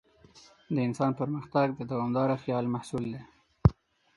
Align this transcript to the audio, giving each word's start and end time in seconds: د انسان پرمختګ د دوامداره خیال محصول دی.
د 0.73 0.75
انسان 0.87 1.11
پرمختګ 1.19 1.67
د 1.77 1.81
دوامداره 1.91 2.35
خیال 2.43 2.65
محصول 2.73 3.03
دی. 3.13 3.21